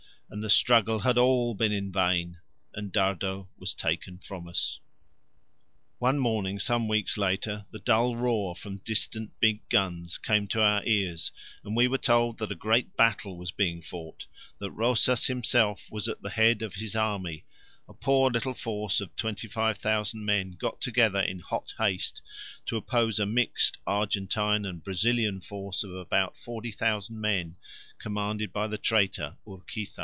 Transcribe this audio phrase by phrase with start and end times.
[0.33, 2.37] And the struggle had all been in vain,
[2.73, 4.79] and Dardo was taken from us.
[5.97, 10.85] One morning, some weeks later, the dull roar from distant big guns came to our
[10.85, 11.33] ears,
[11.65, 14.27] and we were told that a great battle was being fought,
[14.59, 17.43] that Rosas himself was at the head of his army
[17.89, 22.21] a poor little force of 25,000 men got together in hot haste
[22.67, 27.57] to oppose a mixed Argentine and Brazilian force of about 40,000 men
[27.99, 29.99] commanded by the traitor Urquiza.